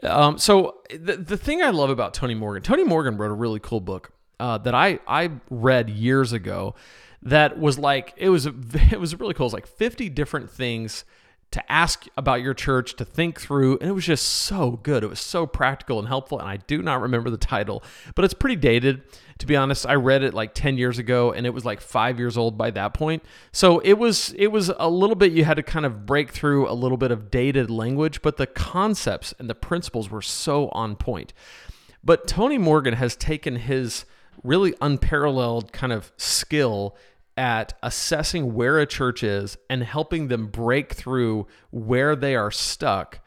Um, 0.03 0.39
so, 0.39 0.79
the, 0.91 1.17
the 1.17 1.37
thing 1.37 1.63
I 1.63 1.71
love 1.71 1.91
about 1.91 2.15
Tony 2.15 2.35
Morgan, 2.35 2.63
Tony 2.63 2.85
Morgan 2.85 3.17
wrote 3.17 3.31
a 3.31 3.35
really 3.35 3.61
cool 3.61 3.81
book 3.81 4.13
uh, 4.41 4.59
that 4.59 4.75
I, 4.75 5.01
I 5.07 5.31
read 5.51 5.91
years 5.91 6.33
ago 6.33 6.75
that 7.23 7.59
was 7.59 7.79
like 7.79 8.15
it 8.17 8.29
was 8.29 8.47
it 8.93 9.01
was 9.01 9.19
really 9.19 9.35
cool. 9.35 9.47
It's 9.47 9.55
like 9.55 9.67
50 9.67 10.09
different 10.11 10.51
things 10.51 11.05
to 11.51 11.73
ask 11.73 12.07
about 12.17 12.43
your 12.43 12.53
church, 12.53 12.95
to 12.97 13.07
think 13.07 13.41
through, 13.41 13.79
and 13.79 13.89
it 13.89 13.93
was 13.93 14.05
just 14.05 14.27
so 14.27 14.73
good. 14.83 15.03
It 15.03 15.09
was 15.09 15.21
so 15.21 15.47
practical 15.47 15.99
and 15.99 16.07
helpful. 16.07 16.39
And 16.39 16.47
I 16.47 16.59
do 16.59 16.83
not 16.83 17.01
remember 17.01 17.31
the 17.31 17.39
title, 17.39 17.83
but 18.15 18.25
it's 18.25 18.35
pretty 18.35 18.57
dated. 18.57 19.03
To 19.39 19.47
be 19.47 19.57
honest, 19.57 19.87
I 19.87 19.95
read 19.95 20.23
it 20.23 20.35
like 20.35 20.53
10 20.53 20.77
years 20.77 20.99
ago 20.99 21.33
and 21.33 21.47
it 21.47 21.55
was 21.55 21.65
like 21.65 21.81
5 21.81 22.19
years 22.19 22.37
old 22.37 22.59
by 22.59 22.71
that 22.73 22.93
point. 22.93 23.23
So 23.53 23.79
it 23.79 23.95
was 23.95 24.35
it 24.37 24.49
was 24.49 24.71
a 24.79 24.91
little 24.91 25.15
bit 25.15 25.33
you 25.33 25.45
had 25.45 25.57
to 25.57 25.63
kind 25.63 25.87
of 25.87 26.05
break 26.05 26.33
through 26.33 26.69
a 26.69 26.75
little 26.75 26.99
bit 26.99 27.13
of 27.13 27.31
dated 27.31 27.71
language, 27.71 28.21
but 28.21 28.37
the 28.37 28.47
concepts 28.47 29.33
and 29.39 29.49
the 29.49 29.55
principles 29.55 30.11
were 30.11 30.23
so 30.23 30.69
on 30.71 30.97
point. 30.97 31.33
But 32.05 32.27
Tony 32.27 32.59
Morgan 32.59 32.95
has 32.95 33.17
taken 33.17 33.57
his 33.57 34.05
really 34.43 34.75
unparalleled 34.81 35.73
kind 35.73 35.93
of 35.93 36.13
skill 36.17 36.97
at 37.39 37.73
assessing 37.85 38.53
where 38.53 38.81
a 38.81 38.87
church 38.87 39.23
is 39.23 39.57
and 39.71 39.85
helping 39.85 40.27
them 40.27 40.49
break 40.49 40.93
through 40.93 41.47
where 41.71 42.17
they 42.17 42.35
are 42.35 42.51
stuck 42.51 43.21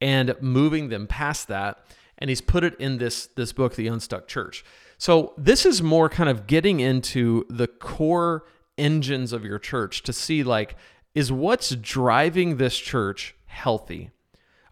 and 0.00 0.34
moving 0.40 0.88
them 0.88 1.06
past 1.06 1.46
that. 1.46 1.78
And 2.18 2.28
he's 2.28 2.40
put 2.40 2.64
it 2.64 2.74
in 2.80 2.98
this 2.98 3.28
this 3.28 3.52
book 3.52 3.76
the 3.76 3.86
unstuck 3.86 4.26
church. 4.26 4.64
So 4.98 5.32
this 5.38 5.64
is 5.64 5.80
more 5.80 6.08
kind 6.08 6.28
of 6.28 6.46
getting 6.48 6.80
into 6.80 7.46
the 7.48 7.68
core 7.68 8.44
engines 8.76 9.32
of 9.32 9.44
your 9.44 9.60
church 9.60 10.02
to 10.02 10.12
see 10.12 10.42
like 10.42 10.74
is 11.14 11.30
what's 11.30 11.70
driving 11.76 12.56
this 12.56 12.76
church 12.76 13.34
healthy? 13.46 14.10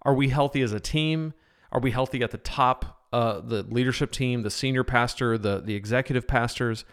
Are 0.03 0.15
we 0.15 0.31
healthy 0.31 0.63
as 0.63 0.73
a 0.73 0.81
team? 0.81 1.33
Are 1.71 1.81
we 1.81 1.93
healthy 1.93 2.23
at 2.23 2.33
the 2.33 2.39
top 2.39 3.05
uh, 3.13 3.41
the 3.41 3.63
leadership 3.63 4.11
team 4.11 4.43
the 4.43 4.51
senior 4.51 4.85
pastor 4.85 5.37
the 5.39 5.61
the 5.61 5.75
executive 5.75 6.27
pastors 6.27 6.85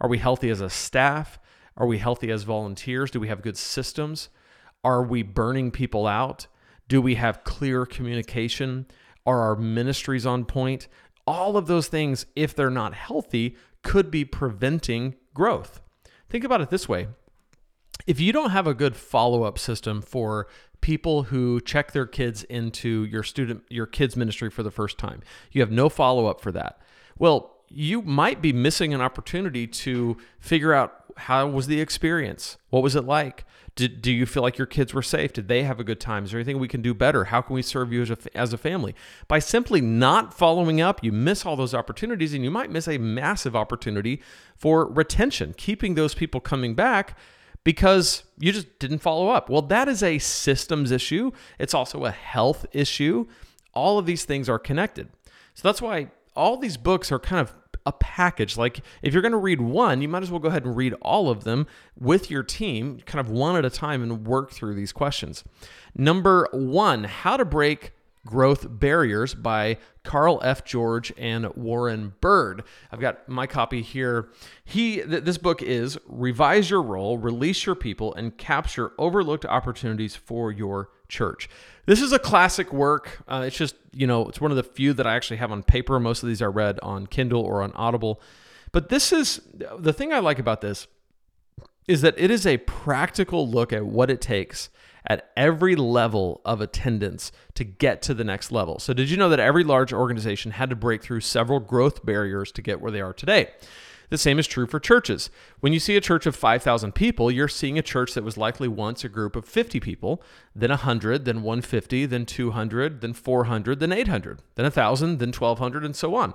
are 0.00 0.08
we 0.08 0.18
healthy 0.18 0.50
as 0.50 0.60
a 0.60 0.70
staff? 0.70 1.38
Are 1.76 1.86
we 1.86 1.98
healthy 1.98 2.30
as 2.30 2.42
volunteers? 2.42 3.10
Do 3.10 3.20
we 3.20 3.28
have 3.28 3.42
good 3.42 3.56
systems? 3.56 4.28
Are 4.82 5.02
we 5.02 5.22
burning 5.22 5.70
people 5.70 6.06
out? 6.06 6.46
Do 6.88 7.00
we 7.00 7.14
have 7.16 7.44
clear 7.44 7.86
communication? 7.86 8.86
Are 9.26 9.40
our 9.40 9.56
ministries 9.56 10.26
on 10.26 10.44
point? 10.44 10.88
All 11.26 11.56
of 11.56 11.66
those 11.66 11.88
things, 11.88 12.26
if 12.34 12.54
they're 12.54 12.70
not 12.70 12.94
healthy, 12.94 13.56
could 13.82 14.10
be 14.10 14.24
preventing 14.24 15.16
growth. 15.34 15.80
Think 16.28 16.44
about 16.44 16.60
it 16.60 16.70
this 16.70 16.88
way 16.88 17.08
if 18.06 18.20
you 18.20 18.32
don't 18.32 18.50
have 18.50 18.66
a 18.66 18.74
good 18.74 18.96
follow 18.96 19.42
up 19.42 19.58
system 19.58 20.00
for 20.02 20.46
people 20.80 21.24
who 21.24 21.60
check 21.60 21.92
their 21.92 22.06
kids 22.06 22.42
into 22.44 23.04
your 23.04 23.22
student 23.22 23.62
your 23.68 23.86
kids 23.86 24.16
ministry 24.16 24.50
for 24.50 24.62
the 24.62 24.70
first 24.70 24.98
time 24.98 25.20
you 25.52 25.60
have 25.60 25.70
no 25.70 25.88
follow 25.88 26.26
up 26.26 26.40
for 26.40 26.50
that 26.52 26.80
well 27.18 27.59
you 27.70 28.02
might 28.02 28.42
be 28.42 28.52
missing 28.52 28.92
an 28.92 29.00
opportunity 29.00 29.66
to 29.66 30.16
figure 30.40 30.74
out 30.74 31.00
how 31.16 31.46
was 31.46 31.66
the 31.66 31.80
experience? 31.80 32.56
What 32.70 32.82
was 32.82 32.96
it 32.96 33.04
like? 33.04 33.44
Did, 33.76 34.02
do 34.02 34.12
you 34.12 34.26
feel 34.26 34.42
like 34.42 34.58
your 34.58 34.66
kids 34.66 34.92
were 34.92 35.02
safe? 35.02 35.32
Did 35.32 35.48
they 35.48 35.62
have 35.62 35.78
a 35.78 35.84
good 35.84 36.00
time? 36.00 36.24
Is 36.24 36.32
there 36.32 36.40
anything 36.40 36.58
we 36.58 36.68
can 36.68 36.82
do 36.82 36.92
better? 36.92 37.26
How 37.26 37.40
can 37.40 37.54
we 37.54 37.62
serve 37.62 37.92
you 37.92 38.02
as 38.02 38.10
a, 38.10 38.18
as 38.34 38.52
a 38.52 38.58
family? 38.58 38.94
By 39.28 39.38
simply 39.38 39.80
not 39.80 40.34
following 40.34 40.80
up, 40.80 41.04
you 41.04 41.12
miss 41.12 41.46
all 41.46 41.56
those 41.56 41.72
opportunities 41.72 42.34
and 42.34 42.42
you 42.42 42.50
might 42.50 42.70
miss 42.70 42.88
a 42.88 42.98
massive 42.98 43.54
opportunity 43.54 44.20
for 44.56 44.86
retention, 44.86 45.54
keeping 45.56 45.94
those 45.94 46.14
people 46.14 46.40
coming 46.40 46.74
back 46.74 47.16
because 47.62 48.24
you 48.38 48.52
just 48.52 48.78
didn't 48.78 48.98
follow 48.98 49.28
up. 49.28 49.48
Well, 49.48 49.62
that 49.62 49.88
is 49.88 50.02
a 50.02 50.18
systems 50.18 50.90
issue. 50.90 51.30
It's 51.58 51.74
also 51.74 52.04
a 52.04 52.10
health 52.10 52.66
issue. 52.72 53.26
All 53.72 53.98
of 53.98 54.06
these 54.06 54.24
things 54.24 54.48
are 54.48 54.58
connected. 54.58 55.08
So 55.54 55.68
that's 55.68 55.80
why 55.80 56.10
all 56.34 56.56
these 56.56 56.76
books 56.76 57.12
are 57.12 57.18
kind 57.18 57.40
of 57.40 57.52
a 57.86 57.92
package. 57.92 58.56
Like 58.56 58.80
if 59.02 59.12
you're 59.12 59.22
going 59.22 59.32
to 59.32 59.38
read 59.38 59.60
one, 59.60 60.02
you 60.02 60.08
might 60.08 60.22
as 60.22 60.30
well 60.30 60.40
go 60.40 60.48
ahead 60.48 60.64
and 60.64 60.76
read 60.76 60.94
all 61.02 61.30
of 61.30 61.44
them 61.44 61.66
with 61.98 62.30
your 62.30 62.42
team, 62.42 63.00
kind 63.06 63.20
of 63.20 63.30
one 63.30 63.56
at 63.56 63.64
a 63.64 63.70
time, 63.70 64.02
and 64.02 64.26
work 64.26 64.52
through 64.52 64.74
these 64.74 64.92
questions. 64.92 65.44
Number 65.94 66.48
one, 66.52 67.04
how 67.04 67.36
to 67.36 67.44
break 67.44 67.92
growth 68.26 68.66
barriers 68.68 69.34
by 69.34 69.78
Carl 70.04 70.40
F. 70.42 70.64
George 70.64 71.12
and 71.16 71.54
Warren 71.54 72.14
Bird. 72.20 72.64
I've 72.92 73.00
got 73.00 73.28
my 73.28 73.46
copy 73.46 73.82
here. 73.82 74.28
He 74.64 75.00
th- 75.02 75.24
this 75.24 75.38
book 75.38 75.62
is 75.62 75.98
Revise 76.06 76.70
Your 76.70 76.82
Role, 76.82 77.18
Release 77.18 77.64
Your 77.66 77.74
People 77.74 78.14
and 78.14 78.36
Capture 78.36 78.92
Overlooked 78.98 79.46
Opportunities 79.46 80.16
for 80.16 80.52
Your 80.52 80.90
Church. 81.08 81.48
This 81.86 82.00
is 82.00 82.12
a 82.12 82.18
classic 82.18 82.72
work. 82.72 83.22
Uh, 83.26 83.44
it's 83.46 83.56
just, 83.56 83.74
you 83.92 84.06
know, 84.06 84.28
it's 84.28 84.40
one 84.40 84.50
of 84.50 84.56
the 84.56 84.62
few 84.62 84.92
that 84.92 85.06
I 85.06 85.16
actually 85.16 85.38
have 85.38 85.50
on 85.50 85.62
paper. 85.62 85.98
Most 85.98 86.22
of 86.22 86.28
these 86.28 86.42
are 86.42 86.50
read 86.50 86.78
on 86.82 87.06
Kindle 87.06 87.42
or 87.42 87.62
on 87.62 87.72
Audible. 87.72 88.20
But 88.72 88.90
this 88.90 89.12
is 89.12 89.40
the 89.78 89.92
thing 89.92 90.12
I 90.12 90.20
like 90.20 90.38
about 90.38 90.60
this 90.60 90.86
is 91.88 92.02
that 92.02 92.14
it 92.16 92.30
is 92.30 92.46
a 92.46 92.58
practical 92.58 93.48
look 93.48 93.72
at 93.72 93.84
what 93.84 94.10
it 94.10 94.20
takes 94.20 94.68
at 95.06 95.30
every 95.36 95.76
level 95.76 96.40
of 96.44 96.60
attendance 96.60 97.32
to 97.54 97.64
get 97.64 98.02
to 98.02 98.14
the 98.14 98.24
next 98.24 98.52
level. 98.52 98.78
So, 98.78 98.92
did 98.92 99.10
you 99.10 99.16
know 99.16 99.28
that 99.28 99.40
every 99.40 99.64
large 99.64 99.92
organization 99.92 100.52
had 100.52 100.70
to 100.70 100.76
break 100.76 101.02
through 101.02 101.20
several 101.20 101.60
growth 101.60 102.04
barriers 102.04 102.52
to 102.52 102.62
get 102.62 102.80
where 102.80 102.92
they 102.92 103.00
are 103.00 103.12
today? 103.12 103.48
The 104.10 104.18
same 104.18 104.40
is 104.40 104.48
true 104.48 104.66
for 104.66 104.80
churches. 104.80 105.30
When 105.60 105.72
you 105.72 105.78
see 105.78 105.96
a 105.96 106.00
church 106.00 106.26
of 106.26 106.34
5,000 106.34 106.94
people, 106.96 107.30
you're 107.30 107.46
seeing 107.46 107.78
a 107.78 107.82
church 107.82 108.14
that 108.14 108.24
was 108.24 108.36
likely 108.36 108.66
once 108.66 109.04
a 109.04 109.08
group 109.08 109.36
of 109.36 109.44
50 109.44 109.78
people, 109.78 110.20
then 110.54 110.70
100, 110.70 111.24
then 111.24 111.42
150, 111.42 112.06
then 112.06 112.26
200, 112.26 113.00
then 113.00 113.12
400, 113.12 113.78
then 113.78 113.92
800, 113.92 114.42
then 114.56 114.64
1,000, 114.64 115.18
then 115.18 115.28
1,200, 115.28 115.84
and 115.84 115.94
so 115.94 116.16
on. 116.16 116.34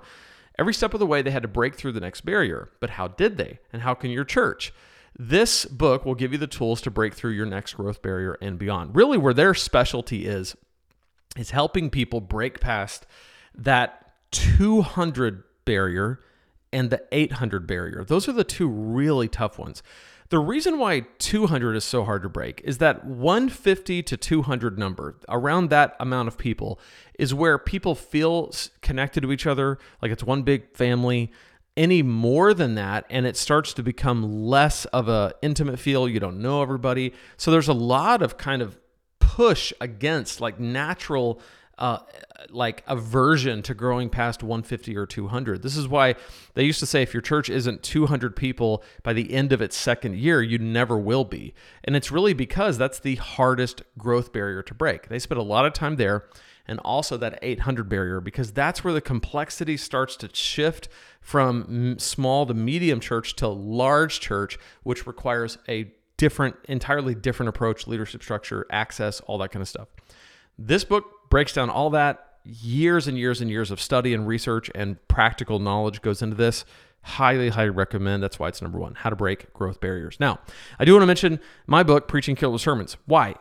Every 0.58 0.74
step 0.74 0.94
of 0.94 1.02
the 1.02 1.06
way, 1.06 1.22
they 1.22 1.32
had 1.32 1.42
to 1.42 1.50
break 1.50 1.76
through 1.76 1.92
the 1.92 2.00
next 2.00 2.22
barrier. 2.22 2.70
But 2.80 2.92
how 2.92 3.10
did 3.10 3.36
they? 3.36 3.60
And 3.74 3.82
how 3.82 3.94
can 3.94 4.10
your 4.10 4.24
church? 4.24 4.74
This 5.18 5.66
book 5.66 6.06
will 6.06 6.16
give 6.16 6.34
you 6.34 6.38
the 6.38 6.48
tools 6.48 6.82
to 6.82 6.92
break 6.92 7.14
through 7.14 7.32
your 7.32 7.46
next 7.46 7.76
growth 7.76 8.02
barrier 8.02 8.38
and 8.42 8.60
beyond. 8.60 8.96
Really, 8.96 9.18
where 9.18 9.34
their 9.34 9.54
specialty 9.54 10.26
is, 10.26 10.56
is 11.38 11.52
helping 11.52 11.90
people 11.90 12.20
break 12.20 12.60
past 12.60 13.06
that 13.54 14.14
200 14.32 15.44
barrier 15.64 16.20
and 16.74 16.90
the 16.90 17.04
800 17.14 17.66
barrier. 17.66 18.04
Those 18.04 18.28
are 18.28 18.34
the 18.34 18.44
two 18.44 18.68
really 18.68 19.30
tough 19.30 19.58
ones. 19.58 19.82
The 20.30 20.40
reason 20.40 20.80
why 20.80 21.02
200 21.20 21.76
is 21.76 21.84
so 21.84 22.04
hard 22.04 22.24
to 22.24 22.30
break 22.30 22.60
is 22.64 22.80
that 22.80 23.06
150 23.06 24.02
to 24.04 24.18
200 24.18 24.78
number, 24.78 25.16
around 25.30 25.70
that 25.70 25.96
amount 26.00 26.28
of 26.28 26.38
people, 26.38 26.80
is 27.20 27.34
where 27.34 27.58
people 27.58 27.94
feel 27.94 28.52
connected 28.82 29.22
to 29.22 29.32
each 29.32 29.46
other, 29.46 29.78
like 30.02 30.12
it's 30.12 30.24
one 30.24 30.42
big 30.42 30.76
family. 30.76 31.32
Any 31.78 32.04
more 32.04 32.54
than 32.54 32.76
that, 32.76 33.06
and 33.10 33.26
it 33.26 33.36
starts 33.36 33.74
to 33.74 33.84
become 33.84 34.46
less 34.46 34.86
of 34.86 35.10
a 35.10 35.34
intimate 35.42 35.78
feel. 35.78 36.08
You 36.08 36.22
don't 36.22 36.42
know 36.42 36.62
everybody, 36.62 37.14
so 37.36 37.52
there's 37.52 37.68
a 37.68 37.74
lot 37.74 38.22
of 38.22 38.38
kind 38.38 38.62
of 38.62 38.78
push 39.20 39.74
against 39.82 40.40
like 40.40 40.60
natural 40.60 41.42
uh, 41.78 42.00
like 42.50 42.84
aversion 42.88 43.62
to 43.64 43.74
growing 43.74 44.10
past 44.10 44.42
150 44.42 44.96
or 44.96 45.06
200. 45.06 45.62
This 45.62 45.76
is 45.76 45.88
why 45.88 46.16
they 46.54 46.64
used 46.64 46.80
to 46.80 46.86
say 46.86 47.02
if 47.02 47.14
your 47.14 47.22
church 47.22 47.50
isn't 47.50 47.84
200 47.84 48.36
people 48.36 48.84
by 49.04 49.14
the 49.14 49.34
end 49.34 49.52
of 49.52 49.62
its 49.62 49.76
second 49.76 50.16
year, 50.16 50.42
you 50.42 50.58
never 50.58 50.98
will 50.98 51.26
be. 51.26 51.54
And 51.84 51.96
it's 51.96 52.12
really 52.12 52.34
because 52.34 52.78
that's 52.78 53.00
the 53.00 53.16
hardest 53.16 53.84
growth 53.98 54.32
barrier 54.32 54.64
to 54.64 54.74
break. 54.74 55.10
They 55.10 55.20
spent 55.20 55.40
a 55.40 55.44
lot 55.44 55.66
of 55.66 55.74
time 55.74 55.98
there 55.98 56.26
and 56.68 56.80
also 56.80 57.18
that 57.18 57.40
800 57.42 57.88
barrier 57.88 58.20
because 58.20 58.52
that's 58.52 58.84
where 58.84 58.94
the 58.94 59.02
complexity 59.02 59.78
starts 59.78 60.16
to 60.18 60.30
shift 60.34 60.88
from 61.22 61.98
small 62.00 62.46
to 62.46 62.54
medium 62.54 63.00
church 63.00 63.36
to 63.38 63.48
large 63.48 64.20
church, 64.20 64.58
which 64.84 65.08
requires 65.08 65.58
a 65.68 65.92
different, 66.18 66.56
entirely 66.66 67.16
different 67.16 67.50
approach, 67.50 67.88
leadership 67.88 68.24
structure, 68.24 68.66
access, 68.70 69.20
all 69.22 69.38
that 69.40 69.52
kind 69.52 69.62
of 69.62 69.68
stuff. 69.68 69.88
This 70.58 70.84
book 70.84 71.30
breaks 71.30 71.54
down 71.54 71.70
all 71.70 71.90
that. 71.92 72.22
Years 72.44 73.08
and 73.08 73.18
years 73.18 73.42
and 73.42 73.50
years 73.50 73.72
of 73.72 73.82
study 73.82 74.14
and 74.14 74.28
research 74.28 74.70
and 74.76 75.06
practical 75.08 75.58
knowledge 75.60 76.02
goes 76.02 76.22
into 76.22 76.36
this. 76.36 76.64
Highly, 77.02 77.50
highly 77.50 77.72
recommend. 77.72 78.22
That's 78.22 78.38
why 78.40 78.50
it's 78.50 78.62
number 78.62 78.80
one 78.80 78.96
How 78.96 79.10
to 79.10 79.16
Break 79.16 79.52
Growth 79.54 79.80
Barriers. 79.80 80.18
Now, 80.20 80.40
I 80.80 80.86
do 80.86 80.94
want 80.94 81.04
to 81.04 81.08
mention 81.08 81.40
my 81.68 81.84
book, 81.84 82.08
Preaching 82.08 82.36
Killer 82.36 82.58
Sermons. 82.58 82.98
Why? 83.06 83.36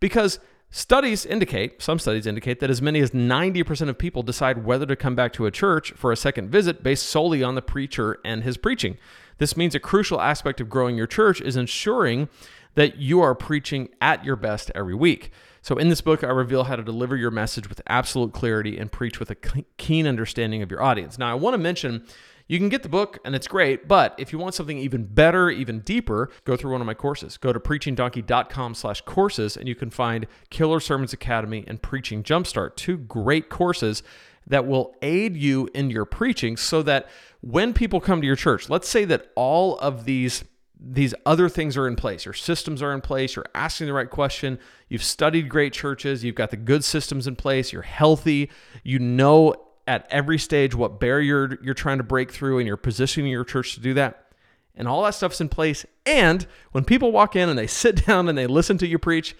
Because 0.00 0.38
studies 0.70 1.24
indicate, 1.24 1.82
some 1.82 1.98
studies 1.98 2.26
indicate, 2.26 2.60
that 2.60 2.70
as 2.70 2.82
many 2.82 3.00
as 3.00 3.10
90% 3.10 3.88
of 3.88 3.98
people 3.98 4.22
decide 4.22 4.64
whether 4.64 4.86
to 4.86 4.96
come 4.96 5.14
back 5.14 5.32
to 5.34 5.46
a 5.46 5.50
church 5.50 5.92
for 5.92 6.12
a 6.12 6.16
second 6.16 6.50
visit 6.50 6.82
based 6.82 7.06
solely 7.06 7.42
on 7.42 7.54
the 7.54 7.62
preacher 7.62 8.18
and 8.24 8.42
his 8.42 8.56
preaching. 8.56 8.98
This 9.38 9.56
means 9.56 9.74
a 9.74 9.80
crucial 9.80 10.20
aspect 10.20 10.60
of 10.60 10.68
growing 10.68 10.96
your 10.96 11.06
church 11.06 11.40
is 11.40 11.56
ensuring 11.56 12.28
that 12.74 12.96
you 12.96 13.20
are 13.20 13.34
preaching 13.34 13.88
at 14.00 14.24
your 14.24 14.36
best 14.36 14.70
every 14.74 14.94
week. 14.94 15.30
So, 15.62 15.76
in 15.76 15.88
this 15.88 16.00
book, 16.00 16.22
I 16.22 16.28
reveal 16.28 16.64
how 16.64 16.76
to 16.76 16.82
deliver 16.82 17.16
your 17.16 17.32
message 17.32 17.68
with 17.68 17.82
absolute 17.88 18.32
clarity 18.32 18.78
and 18.78 18.92
preach 18.92 19.18
with 19.18 19.30
a 19.30 19.34
keen 19.78 20.06
understanding 20.06 20.62
of 20.62 20.70
your 20.70 20.80
audience. 20.80 21.18
Now, 21.18 21.30
I 21.30 21.34
want 21.34 21.54
to 21.54 21.58
mention 21.58 22.06
you 22.48 22.58
can 22.58 22.68
get 22.68 22.82
the 22.82 22.88
book 22.88 23.18
and 23.24 23.34
it's 23.34 23.48
great, 23.48 23.88
but 23.88 24.14
if 24.18 24.32
you 24.32 24.38
want 24.38 24.54
something 24.54 24.78
even 24.78 25.04
better, 25.04 25.50
even 25.50 25.80
deeper, 25.80 26.30
go 26.44 26.56
through 26.56 26.72
one 26.72 26.80
of 26.80 26.86
my 26.86 26.94
courses. 26.94 27.36
Go 27.36 27.52
to 27.52 27.58
preachingdonkey.com 27.58 28.74
slash 28.74 29.00
courses 29.02 29.56
and 29.56 29.66
you 29.66 29.74
can 29.74 29.90
find 29.90 30.26
Killer 30.50 30.80
Sermons 30.80 31.12
Academy 31.12 31.64
and 31.66 31.82
Preaching 31.82 32.22
Jumpstart, 32.22 32.76
two 32.76 32.96
great 32.96 33.48
courses 33.48 34.02
that 34.46 34.66
will 34.66 34.94
aid 35.02 35.36
you 35.36 35.68
in 35.74 35.90
your 35.90 36.04
preaching 36.04 36.56
so 36.56 36.82
that 36.82 37.08
when 37.40 37.72
people 37.72 38.00
come 38.00 38.20
to 38.20 38.26
your 38.26 38.36
church, 38.36 38.70
let's 38.70 38.88
say 38.88 39.04
that 39.04 39.30
all 39.34 39.76
of 39.78 40.04
these 40.04 40.44
these 40.78 41.14
other 41.24 41.48
things 41.48 41.74
are 41.76 41.88
in 41.88 41.96
place. 41.96 42.26
Your 42.26 42.34
systems 42.34 42.82
are 42.82 42.92
in 42.92 43.00
place. 43.00 43.34
You're 43.34 43.46
asking 43.54 43.86
the 43.86 43.94
right 43.94 44.10
question. 44.10 44.58
You've 44.90 45.02
studied 45.02 45.48
great 45.48 45.72
churches. 45.72 46.22
You've 46.22 46.34
got 46.34 46.50
the 46.50 46.58
good 46.58 46.84
systems 46.84 47.26
in 47.26 47.34
place. 47.34 47.72
You're 47.72 47.80
healthy. 47.80 48.50
You 48.84 48.98
know 48.98 49.65
at 49.86 50.06
every 50.10 50.38
stage 50.38 50.74
what 50.74 50.98
barrier 51.00 51.58
you're 51.62 51.74
trying 51.74 51.98
to 51.98 52.04
break 52.04 52.32
through, 52.32 52.58
and 52.58 52.66
you're 52.66 52.76
positioning 52.76 53.30
your 53.30 53.44
church 53.44 53.74
to 53.74 53.80
do 53.80 53.94
that. 53.94 54.26
And 54.74 54.86
all 54.86 55.02
that 55.04 55.14
stuff's 55.14 55.40
in 55.40 55.48
place. 55.48 55.86
And 56.04 56.46
when 56.72 56.84
people 56.84 57.12
walk 57.12 57.34
in 57.34 57.48
and 57.48 57.58
they 57.58 57.66
sit 57.68 58.06
down 58.06 58.28
and 58.28 58.36
they 58.36 58.46
listen 58.46 58.78
to 58.78 58.86
you 58.86 58.98
preach, 58.98 59.36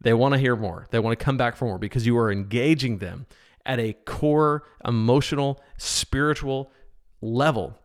they 0.00 0.14
want 0.14 0.34
to 0.34 0.40
hear 0.40 0.56
more. 0.56 0.86
They 0.90 0.98
want 0.98 1.18
to 1.18 1.24
come 1.24 1.36
back 1.36 1.56
for 1.56 1.66
more 1.66 1.78
because 1.78 2.06
you 2.06 2.16
are 2.18 2.32
engaging 2.32 2.98
them 2.98 3.26
at 3.66 3.78
a 3.78 3.92
core 3.92 4.64
emotional, 4.84 5.60
spiritual 5.76 6.72
level 7.20 7.78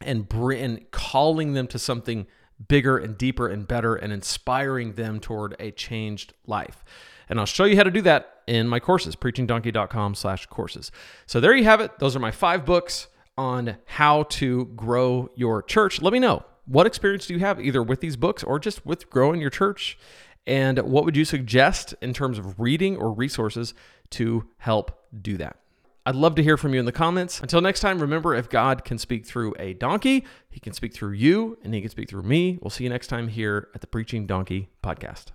and, 0.00 0.32
and 0.32 0.90
calling 0.90 1.52
them 1.52 1.66
to 1.68 1.78
something 1.78 2.26
bigger 2.68 2.98
and 2.98 3.18
deeper 3.18 3.48
and 3.48 3.66
better 3.66 3.94
and 3.94 4.12
inspiring 4.12 4.94
them 4.94 5.20
toward 5.20 5.54
a 5.58 5.70
changed 5.70 6.32
life. 6.46 6.84
And 7.28 7.38
I'll 7.38 7.46
show 7.46 7.64
you 7.64 7.76
how 7.76 7.82
to 7.82 7.90
do 7.90 8.02
that 8.02 8.31
in 8.46 8.68
my 8.68 8.80
courses, 8.80 9.16
preachingdonkey.com 9.16 10.14
slash 10.14 10.46
courses. 10.46 10.90
So 11.26 11.40
there 11.40 11.54
you 11.54 11.64
have 11.64 11.80
it. 11.80 11.98
Those 11.98 12.16
are 12.16 12.20
my 12.20 12.30
five 12.30 12.64
books 12.64 13.08
on 13.38 13.76
how 13.86 14.24
to 14.24 14.66
grow 14.76 15.30
your 15.34 15.62
church. 15.62 16.02
Let 16.02 16.12
me 16.12 16.18
know 16.18 16.44
what 16.66 16.86
experience 16.86 17.26
do 17.26 17.34
you 17.34 17.40
have 17.40 17.60
either 17.60 17.82
with 17.82 18.00
these 18.00 18.16
books 18.16 18.42
or 18.42 18.58
just 18.58 18.86
with 18.86 19.10
growing 19.10 19.40
your 19.40 19.50
church? 19.50 19.98
And 20.46 20.78
what 20.80 21.04
would 21.04 21.16
you 21.16 21.24
suggest 21.24 21.94
in 22.00 22.12
terms 22.12 22.38
of 22.38 22.58
reading 22.58 22.96
or 22.96 23.12
resources 23.12 23.74
to 24.10 24.48
help 24.58 25.06
do 25.20 25.36
that? 25.36 25.56
I'd 26.04 26.16
love 26.16 26.34
to 26.34 26.42
hear 26.42 26.56
from 26.56 26.74
you 26.74 26.80
in 26.80 26.86
the 26.86 26.92
comments. 26.92 27.40
Until 27.40 27.60
next 27.60 27.78
time, 27.78 28.00
remember 28.00 28.34
if 28.34 28.48
God 28.48 28.84
can 28.84 28.98
speak 28.98 29.24
through 29.24 29.54
a 29.58 29.74
donkey, 29.74 30.24
he 30.50 30.58
can 30.58 30.72
speak 30.72 30.92
through 30.92 31.12
you 31.12 31.58
and 31.62 31.72
he 31.72 31.80
can 31.80 31.90
speak 31.90 32.10
through 32.10 32.24
me. 32.24 32.58
We'll 32.60 32.70
see 32.70 32.82
you 32.84 32.90
next 32.90 33.06
time 33.06 33.28
here 33.28 33.68
at 33.74 33.82
the 33.82 33.86
Preaching 33.86 34.26
Donkey 34.26 34.68
podcast. 34.82 35.26